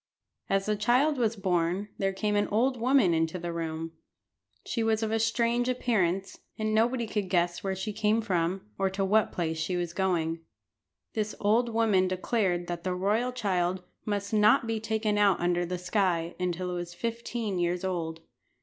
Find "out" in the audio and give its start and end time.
15.19-15.39